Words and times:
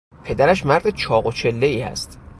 پدرش 0.23 0.65
مرد 0.65 0.89
چاق 0.89 1.27
و 1.27 1.31
چلهای 1.31 1.81
است. 1.81 2.19